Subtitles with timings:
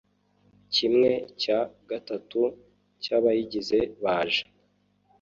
[0.73, 2.41] kimwe cya gatatu
[3.03, 4.43] cy’abayigize baje